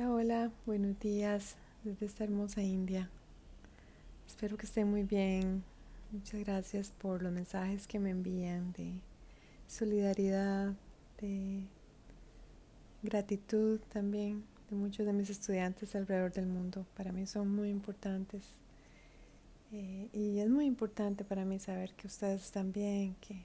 [0.00, 3.10] Hola, hola, buenos días desde esta hermosa India.
[4.26, 5.62] Espero que estén muy bien.
[6.10, 8.94] Muchas gracias por los mensajes que me envían de
[9.66, 10.72] solidaridad,
[11.20, 11.66] de
[13.02, 16.86] gratitud también de muchos de mis estudiantes alrededor del mundo.
[16.96, 18.44] Para mí son muy importantes
[19.70, 23.44] eh, y es muy importante para mí saber que ustedes están bien, que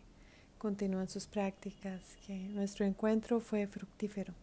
[0.58, 4.34] continúan sus prácticas, que nuestro encuentro fue fructífero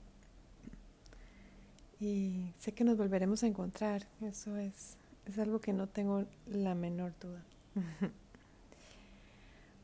[2.02, 4.09] y sé que nos volveremos a encontrar.
[4.23, 7.45] Eso es, es algo que no tengo la menor duda.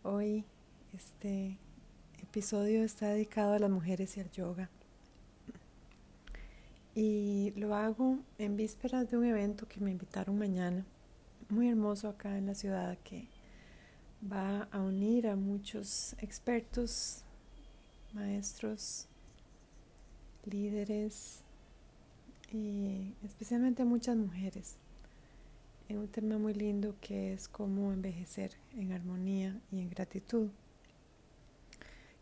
[0.02, 0.44] Hoy
[0.92, 1.58] este
[2.20, 4.68] episodio está dedicado a las mujeres y al yoga.
[6.96, 10.84] Y lo hago en vísperas de un evento que me invitaron mañana,
[11.48, 13.28] muy hermoso acá en la ciudad, que
[14.20, 17.22] va a unir a muchos expertos,
[18.12, 19.06] maestros,
[20.44, 21.44] líderes,
[22.52, 24.76] y especialmente a muchas mujeres
[25.88, 30.50] en un tema muy lindo que es cómo envejecer en armonía y en gratitud.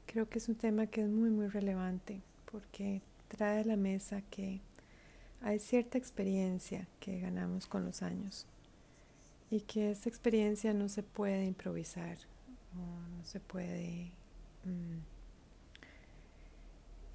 [0.07, 4.23] Creo que es un tema que es muy muy relevante porque trae a la mesa
[4.31, 4.61] que
[5.43, 8.47] hay cierta experiencia que ganamos con los años
[9.51, 12.19] y que esa experiencia no se puede improvisar
[12.75, 14.13] o no se puede
[14.65, 14.99] mm,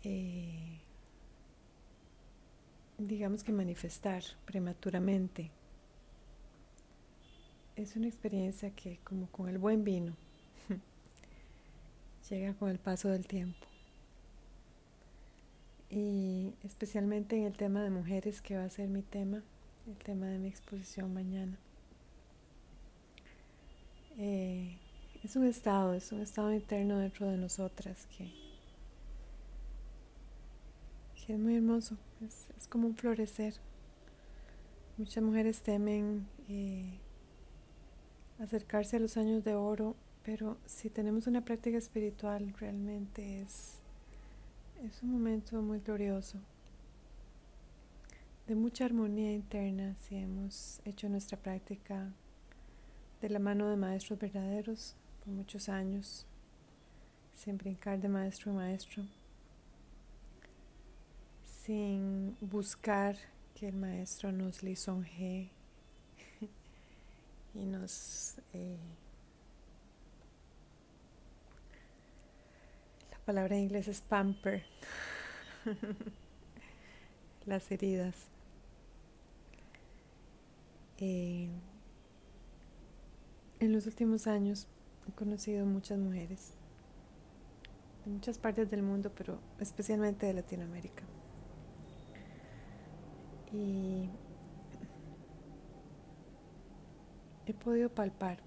[0.03, 0.81] eh,
[3.07, 5.51] digamos que manifestar prematuramente.
[7.75, 10.15] Es una experiencia que como con el buen vino
[12.29, 13.65] llega con el paso del tiempo.
[15.89, 19.43] Y especialmente en el tema de mujeres, que va a ser mi tema,
[19.87, 21.57] el tema de mi exposición mañana.
[24.17, 24.77] Eh,
[25.23, 28.50] es un estado, es un estado interno dentro de nosotras que
[31.29, 33.53] es muy hermoso, es, como un florecer.
[34.97, 36.99] Muchas mujeres temen eh,
[38.39, 43.79] acercarse a los años de oro, pero si tenemos una práctica espiritual realmente es,
[44.83, 46.39] es un momento muy glorioso,
[48.47, 52.11] de mucha armonía interna si hemos hecho nuestra práctica
[53.21, 56.25] de la mano de maestros verdaderos por muchos años,
[57.35, 59.05] sin brincar de maestro a maestro
[61.65, 63.15] sin buscar
[63.53, 65.51] que el maestro nos lisonje
[67.53, 68.77] y nos eh,
[73.11, 74.65] la palabra en inglés es pamper
[77.45, 78.15] las heridas.
[80.97, 81.49] Eh,
[83.59, 84.67] en los últimos años
[85.07, 86.53] he conocido muchas mujeres
[88.05, 91.03] de muchas partes del mundo pero especialmente de Latinoamérica
[93.53, 94.09] y
[97.45, 98.39] he podido palpar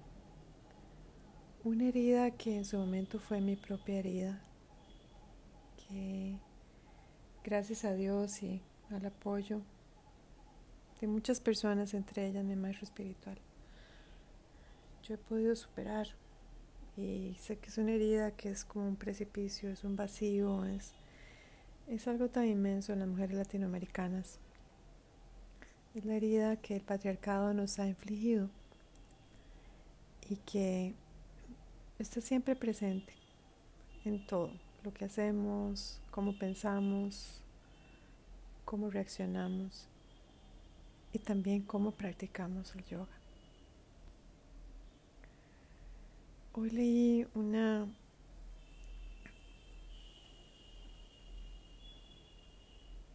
[1.63, 4.41] una herida que en su momento fue mi propia herida,
[5.77, 6.37] que
[7.43, 8.61] gracias a Dios y
[8.91, 9.61] al apoyo
[11.01, 13.37] de muchas personas, entre ellas mi maestro espiritual,
[15.03, 16.07] yo he podido superar.
[16.97, 20.93] Y sé que es una herida que es como un precipicio, es un vacío, es,
[21.87, 24.39] es algo tan inmenso en las mujeres latinoamericanas.
[25.95, 28.49] Es la herida que el patriarcado nos ha infligido
[30.29, 30.93] y que
[31.97, 33.13] está siempre presente
[34.03, 34.51] en todo,
[34.83, 37.41] lo que hacemos, cómo pensamos,
[38.65, 39.87] cómo reaccionamos
[41.13, 43.17] y también cómo practicamos el yoga.
[46.51, 47.87] Hoy leí una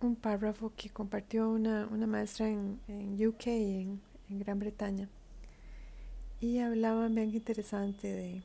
[0.00, 2.80] un párrafo que compartió una, maestra en,
[3.26, 5.08] UK, en, Gran Bretaña,
[6.40, 8.42] y hablaban bien interesante de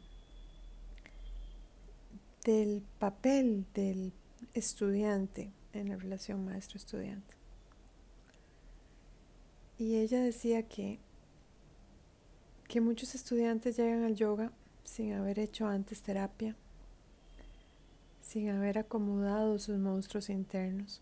[2.43, 4.13] del papel del
[4.53, 7.33] estudiante en la relación maestro-estudiante.
[9.79, 10.99] Y ella decía que,
[12.67, 14.51] que muchos estudiantes llegan al yoga
[14.83, 16.55] sin haber hecho antes terapia,
[18.21, 21.01] sin haber acomodado sus monstruos internos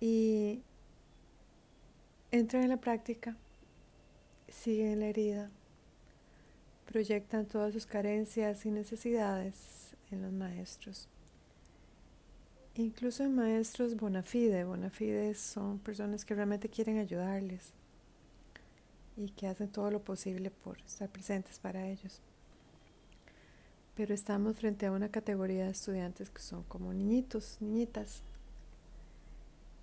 [0.00, 0.62] y
[2.30, 3.36] entran en la práctica,
[4.48, 5.50] siguen la herida,
[6.86, 11.08] proyectan todas sus carencias y necesidades en los maestros.
[12.74, 17.72] Incluso en maestros bona fide, bona fide son personas que realmente quieren ayudarles
[19.16, 22.20] y que hacen todo lo posible por estar presentes para ellos.
[23.94, 28.22] Pero estamos frente a una categoría de estudiantes que son como niñitos, niñitas,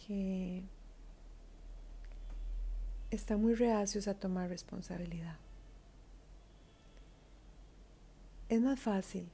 [0.08, 0.64] que
[3.12, 5.38] están muy reacios a tomar responsabilidad.
[8.50, 9.28] Es más fácil,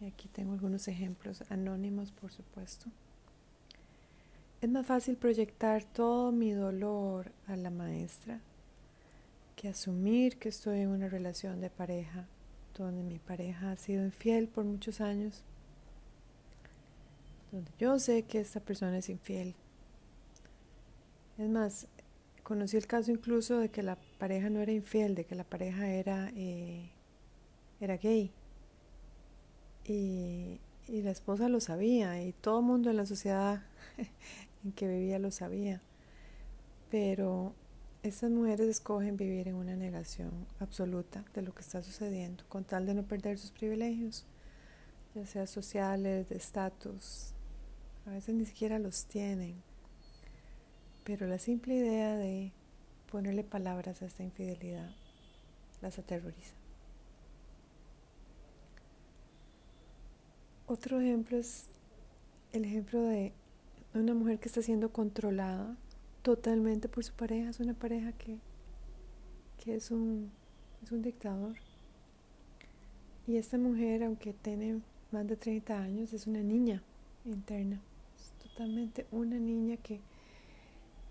[0.00, 2.86] y aquí tengo algunos ejemplos anónimos por supuesto,
[4.60, 8.40] es más fácil proyectar todo mi dolor a la maestra
[9.54, 12.26] que asumir que estoy en una relación de pareja
[12.76, 15.44] donde mi pareja ha sido infiel por muchos años,
[17.56, 19.54] donde yo sé que esta persona es infiel.
[21.38, 21.86] Es más,
[22.42, 25.88] conocí el caso incluso de que la pareja no era infiel, de que la pareja
[25.88, 26.90] era, eh,
[27.80, 28.30] era gay.
[29.84, 33.62] Y, la esposa lo sabía y todo el mundo en la sociedad
[34.64, 35.80] en que vivía lo sabía.
[36.90, 37.54] Pero
[38.02, 40.30] estas mujeres escogen vivir en una negación
[40.60, 44.26] absoluta de lo que está sucediendo, con tal de no perder sus privilegios,
[45.14, 47.35] ya sea sociales, de estatus.
[48.06, 49.54] A veces ni siquiera los tienen.
[51.04, 52.52] Pero la simple idea de
[53.10, 54.90] ponerle palabras a esta infidelidad
[55.80, 56.54] las aterroriza.
[60.66, 61.66] Otro ejemplo es
[62.52, 63.32] el ejemplo de
[63.94, 65.76] una mujer que está siendo controlada
[66.22, 67.50] totalmente por su pareja.
[67.50, 68.38] Es una pareja que,
[69.62, 70.32] que es, un,
[70.82, 71.56] es un dictador.
[73.28, 74.80] Y esta mujer, aunque tiene
[75.12, 76.82] más de 30 años, es una niña
[77.24, 77.80] interna.
[78.56, 80.00] Es totalmente una niña que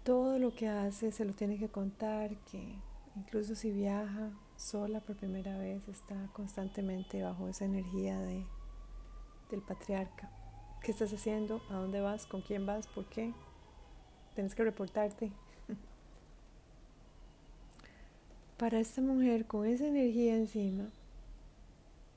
[0.04, 2.74] todo lo que hace se lo tiene que contar, que
[3.16, 8.44] incluso si viaja sola por primera vez está constantemente bajo esa energía de,
[9.52, 10.32] del patriarca.
[10.82, 11.62] ¿Qué estás haciendo?
[11.70, 12.26] ¿A dónde vas?
[12.26, 12.88] ¿Con quién vas?
[12.88, 13.32] ¿Por qué?
[14.34, 15.32] tienes que reportarte.
[18.58, 20.86] Para esta mujer con esa energía encima,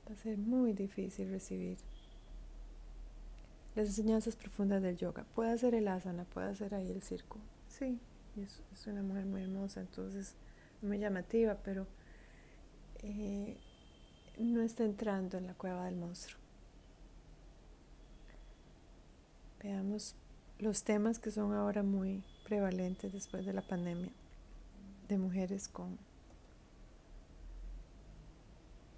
[0.07, 1.77] va a ser muy difícil recibir
[3.79, 5.23] las enseñanzas profundas del yoga.
[5.35, 7.39] Puede hacer el asana, puede hacer ahí el circo.
[7.69, 7.97] Sí,
[8.35, 10.35] es, es una mujer muy hermosa, entonces
[10.81, 11.87] muy llamativa, pero
[13.03, 13.55] eh,
[14.37, 16.37] no está entrando en la cueva del monstruo.
[19.63, 20.13] Veamos
[20.59, 24.11] los temas que son ahora muy prevalentes después de la pandemia
[25.07, 25.97] de mujeres con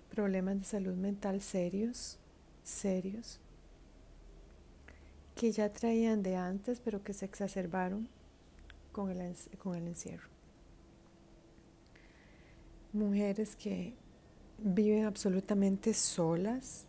[0.09, 2.17] problemas de salud mental serios,
[2.63, 3.39] serios,
[5.41, 8.07] que ya traían de antes, pero que se exacerbaron
[8.91, 10.27] con el, con el encierro.
[12.93, 13.95] Mujeres que
[14.59, 16.85] viven absolutamente solas,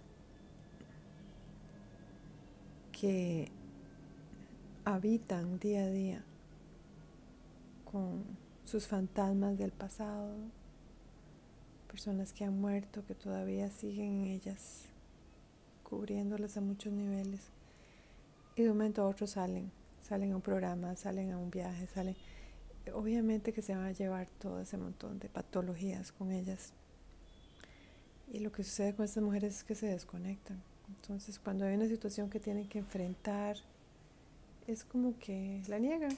[2.92, 3.50] que
[4.84, 6.24] habitan día a día
[7.90, 8.22] con
[8.66, 10.36] sus fantasmas del pasado,
[11.88, 14.90] personas que han muerto, que todavía siguen en ellas,
[15.84, 17.50] cubriéndolas a muchos niveles.
[18.56, 19.70] Y de un momento a otro salen,
[20.02, 22.16] salen a un programa, salen a un viaje, salen.
[22.92, 26.72] Obviamente que se van a llevar todo ese montón de patologías con ellas.
[28.32, 30.62] Y lo que sucede con estas mujeres es que se desconectan.
[30.88, 33.56] Entonces, cuando hay una situación que tienen que enfrentar,
[34.66, 36.16] es como que la niegan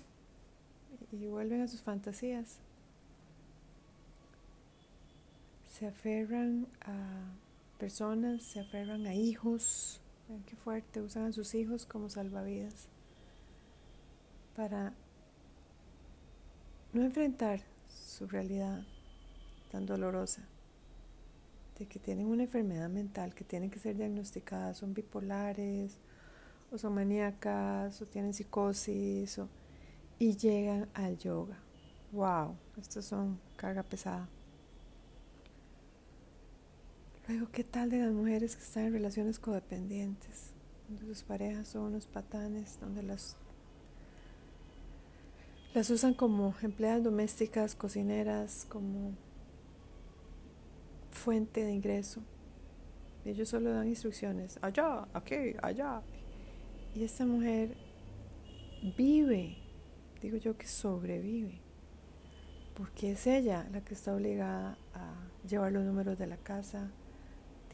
[1.12, 2.59] y vuelven a sus fantasías.
[5.71, 7.33] Se aferran a
[7.79, 12.88] personas, se aferran a hijos, vean qué fuerte, usan a sus hijos como salvavidas
[14.57, 14.95] para
[16.93, 18.85] no enfrentar su realidad
[19.71, 20.43] tan dolorosa
[21.78, 25.99] de que tienen una enfermedad mental, que tienen que ser diagnosticadas, son bipolares,
[26.71, 29.40] o son maníacas o tienen psicosis
[30.19, 31.59] y llegan al yoga.
[32.12, 34.28] Wow, estos son carga pesada.
[37.26, 40.52] Luego, ¿qué tal de las mujeres que están en relaciones codependientes?
[40.88, 43.38] Donde sus parejas son unos patanes, donde las,
[45.73, 49.14] las usan como empleadas domésticas, cocineras, como
[51.11, 52.21] fuente de ingreso.
[53.25, 56.02] Ellos solo dan instrucciones, allá, aquí, allá,
[56.95, 57.75] y esta mujer
[58.99, 59.57] vive,
[60.21, 61.59] digo yo que sobrevive,
[62.75, 65.14] porque es ella la que está obligada a
[65.49, 66.90] llevar los números de la casa,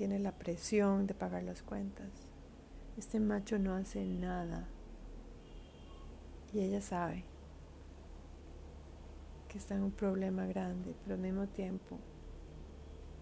[0.01, 2.09] tiene la presión de pagar las cuentas.
[2.97, 4.67] Este macho no hace nada
[6.55, 7.23] y ella sabe
[9.47, 11.99] que está en un problema grande, pero al mismo tiempo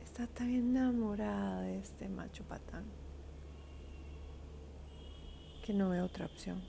[0.05, 2.85] está tan enamorada de este macho patán
[5.67, 6.63] que no veo otra opción.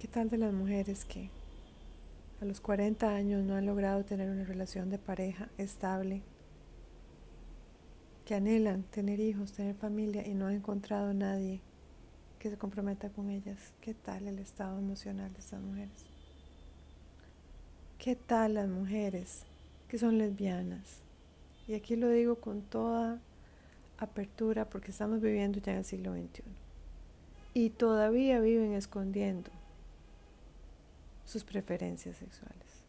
[0.00, 1.30] ¿Qué tal de las mujeres que
[2.40, 6.24] a los 40 años no han logrado tener una relación de pareja estable,
[8.26, 11.60] que anhelan tener hijos, tener familia y no han encontrado nadie
[12.40, 13.72] que se comprometa con ellas.
[13.80, 16.06] ¿Qué tal el estado emocional de estas mujeres?
[17.98, 19.44] ¿Qué tal las mujeres
[19.88, 21.02] que son lesbianas?
[21.68, 23.20] Y aquí lo digo con toda
[23.96, 26.42] apertura porque estamos viviendo ya en el siglo XXI.
[27.54, 29.50] Y todavía viven escondiendo
[31.24, 32.85] sus preferencias sexuales.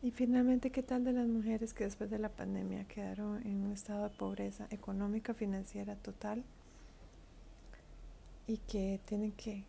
[0.00, 3.72] Y finalmente, ¿qué tal de las mujeres que después de la pandemia quedaron en un
[3.72, 6.44] estado de pobreza económica, financiera total
[8.46, 9.64] y que tienen que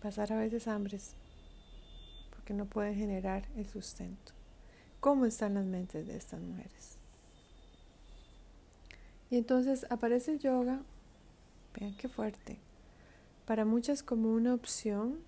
[0.00, 1.14] pasar a veces hambres
[2.30, 4.32] porque no pueden generar el sustento?
[5.00, 6.98] ¿Cómo están las mentes de estas mujeres?
[9.28, 10.82] Y entonces aparece el yoga,
[11.74, 12.58] vean qué fuerte,
[13.44, 15.18] para muchas como una opción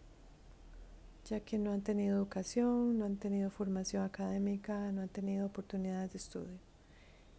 [1.29, 6.13] ya que no han tenido educación, no han tenido formación académica, no han tenido oportunidades
[6.13, 6.59] de estudio.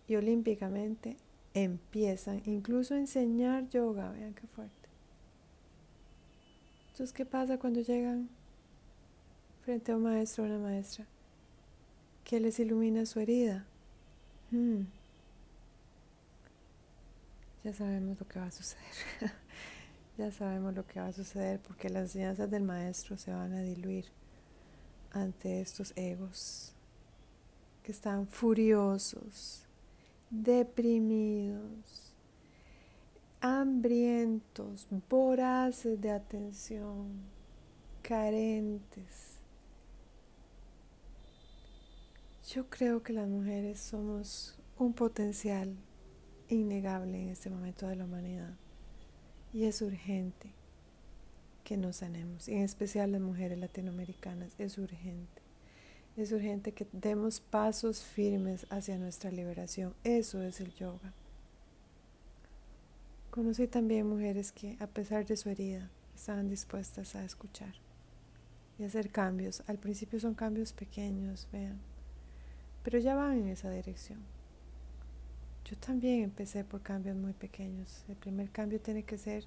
[0.07, 1.17] Y olímpicamente
[1.53, 4.89] empiezan incluso a enseñar yoga, vean qué fuerte.
[6.91, 8.29] Entonces, ¿qué pasa cuando llegan
[9.63, 11.05] frente a un maestro o una maestra
[12.23, 13.65] que les ilumina su herida?
[14.51, 14.81] Hmm.
[17.63, 18.83] Ya sabemos lo que va a suceder.
[20.19, 23.61] ya sabemos lo que va a suceder porque las enseñanzas del maestro se van a
[23.61, 24.03] diluir
[25.11, 26.73] ante estos egos
[27.81, 29.63] que están furiosos,
[30.29, 32.13] deprimidos,
[33.39, 37.21] hambrientos, voraces de atención,
[38.01, 39.37] carentes.
[42.53, 45.73] Yo creo que las mujeres somos un potencial
[46.49, 48.53] innegable en este momento de la humanidad.
[49.53, 50.51] Y es urgente
[51.63, 55.41] que nos sanemos, y en especial las mujeres latinoamericanas, es urgente.
[56.17, 59.93] Es urgente que demos pasos firmes hacia nuestra liberación.
[60.03, 61.13] Eso es el yoga.
[63.31, 67.73] Conocí también mujeres que, a pesar de su herida, estaban dispuestas a escuchar
[68.79, 69.63] y hacer cambios.
[69.67, 71.79] Al principio son cambios pequeños, vean,
[72.83, 74.19] pero ya van en esa dirección.
[75.69, 78.03] Yo también empecé por cambios muy pequeños.
[78.09, 79.45] El primer cambio tiene que ser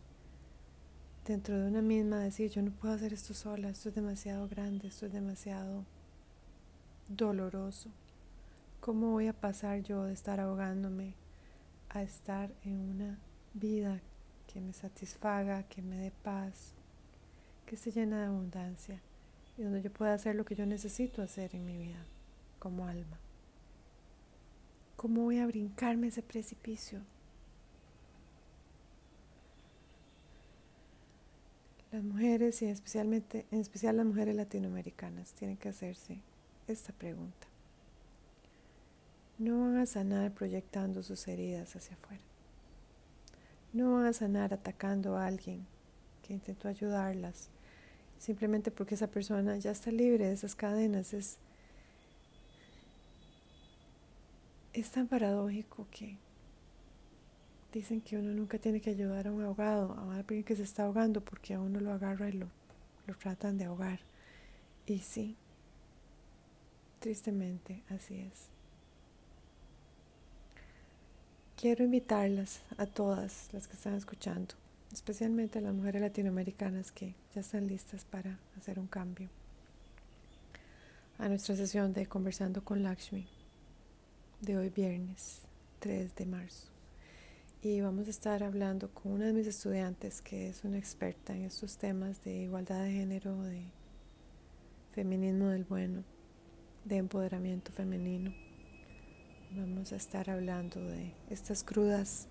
[1.26, 4.86] dentro de una misma, decir, yo no puedo hacer esto sola, esto es demasiado grande,
[4.86, 5.84] esto es demasiado
[7.08, 7.90] doloroso.
[8.78, 11.14] ¿Cómo voy a pasar yo de estar ahogándome
[11.88, 13.18] a estar en una
[13.54, 14.00] vida
[14.46, 16.72] que me satisfaga, que me dé paz,
[17.66, 19.00] que esté llena de abundancia
[19.58, 22.06] y donde yo pueda hacer lo que yo necesito hacer en mi vida
[22.60, 23.18] como alma?
[25.02, 27.00] ¿Cómo voy a brincarme ese precipicio?
[31.90, 36.20] Las mujeres y especialmente, en especial las mujeres latinoamericanas tienen que hacerse
[36.68, 37.48] esta pregunta.
[39.38, 42.22] No van a sanar proyectando sus heridas hacia afuera.
[43.72, 45.66] No van a sanar atacando a alguien
[46.22, 47.48] que intentó ayudarlas
[48.20, 51.12] simplemente porque esa persona ya está libre de esas cadenas.
[51.12, 51.38] Es,
[54.72, 56.16] es tan paradójico que
[57.72, 60.84] dicen que uno nunca tiene que ayudar a un ahogado, a alguien que se está
[60.84, 62.46] ahogando, porque a uno lo agarra y lo,
[63.06, 64.00] lo tratan de ahogar.
[64.86, 65.36] Y sí,
[67.00, 68.48] tristemente así es.
[71.56, 74.54] Quiero invitarlas a todas las que están escuchando,
[74.92, 79.28] especialmente a las mujeres latinoamericanas que ya están listas para hacer un cambio,
[81.18, 83.41] a nuestra sesión de Conversando con Lakshmi
[84.42, 85.42] de hoy viernes
[85.78, 86.66] 3 de marzo.
[87.62, 91.44] Y vamos a estar hablando con una de mis estudiantes que es una experta en
[91.44, 93.62] estos temas de igualdad de género, de
[94.90, 96.02] feminismo del bueno,
[96.84, 98.34] de empoderamiento femenino.
[99.52, 102.26] Vamos a estar hablando de estas crudas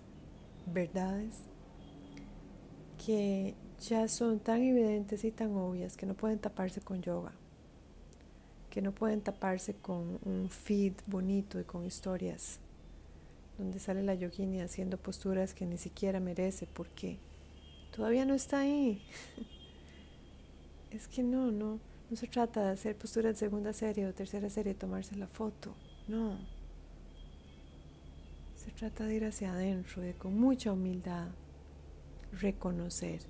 [0.66, 1.44] verdades
[3.06, 7.32] que ya son tan evidentes y tan obvias que no pueden taparse con yoga
[8.72, 12.58] que no pueden taparse con un feed bonito y con historias
[13.58, 17.18] donde sale la yogini haciendo posturas que ni siquiera merece porque
[17.94, 19.02] todavía no está ahí.
[20.90, 24.48] es que no, no, no se trata de hacer posturas de segunda serie o tercera
[24.48, 25.74] serie tomarse la foto,
[26.08, 26.38] no.
[28.56, 31.28] Se trata de ir hacia adentro, de con mucha humildad
[32.40, 33.20] reconocer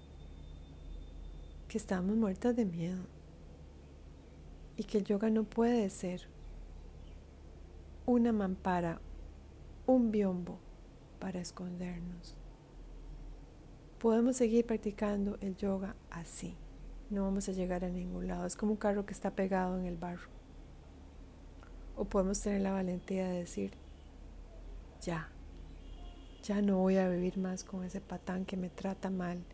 [1.66, 3.02] que estamos muertas de miedo
[4.83, 6.23] y que el yoga no puede ser
[8.05, 9.01] una mampara,
[9.87, 10.59] un biombo
[11.21, 12.35] para escondernos.
[14.01, 16.57] Podemos seguir practicando el yoga así.
[17.11, 18.45] No vamos a llegar a ningún lado.
[18.45, 20.29] Es como un carro que está pegado en el barro.
[21.95, 23.75] O podemos tener la valentía de decir,
[25.01, 25.29] ya,
[26.43, 29.45] Ya no voy a vivir más con ese patán que me trata mal,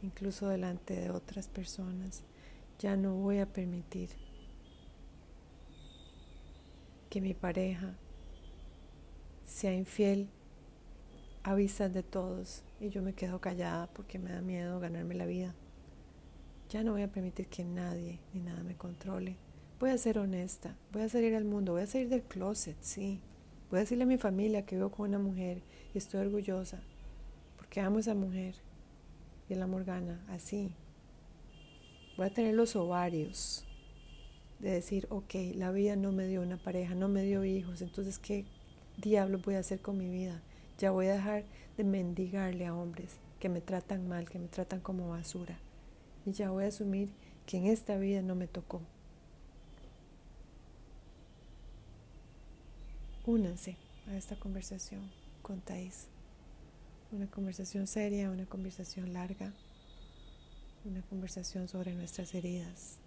[0.00, 2.22] incluso delante de otras personas.
[2.78, 4.25] Ya no voy a permitir
[7.16, 7.94] que mi pareja
[9.46, 10.28] sea infiel
[11.44, 15.24] a vistas de todos y yo me quedo callada porque me da miedo ganarme la
[15.24, 15.54] vida.
[16.68, 19.38] Ya no voy a permitir que nadie ni nada me controle.
[19.80, 23.22] Voy a ser honesta, voy a salir al mundo, voy a salir del closet, sí.
[23.70, 25.62] Voy a decirle a mi familia que vivo con una mujer
[25.94, 26.82] y estoy orgullosa
[27.56, 28.56] porque amo a esa mujer
[29.48, 30.70] y el amor gana, así.
[32.18, 33.66] Voy a tener los ovarios
[34.60, 38.18] de decir, ok, la vida no me dio una pareja, no me dio hijos, entonces
[38.18, 38.44] ¿qué
[38.96, 40.40] diablo voy a hacer con mi vida?
[40.78, 41.44] Ya voy a dejar
[41.76, 45.58] de mendigarle a hombres que me tratan mal, que me tratan como basura.
[46.24, 47.10] Y ya voy a asumir
[47.46, 48.82] que en esta vida no me tocó.
[53.24, 53.76] Únanse
[54.08, 55.10] a esta conversación
[55.42, 56.08] con Thais.
[57.12, 59.52] Una conversación seria, una conversación larga,
[60.84, 62.98] una conversación sobre nuestras heridas,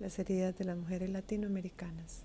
[0.00, 2.22] las heridas de las mujeres latinoamericanas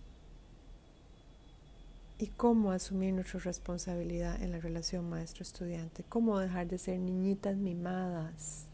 [2.18, 8.66] y cómo asumir nuestra responsabilidad en la relación maestro-estudiante, cómo dejar de ser niñitas mimadas,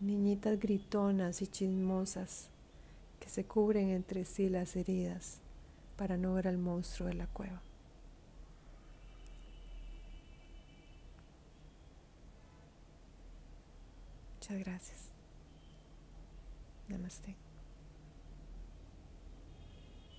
[0.00, 2.48] niñitas gritonas y chismosas
[3.20, 5.38] que se cubren entre sí las heridas
[5.96, 7.60] para no ver al monstruo de la cueva.
[14.40, 15.11] Muchas gracias.
[16.88, 17.34] Namaste.